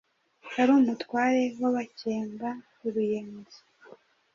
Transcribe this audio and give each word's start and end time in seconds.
wari 0.53 0.71
umutware 0.79 1.43
w’abakemba, 1.61 2.49
uruyenzi, 2.85 3.59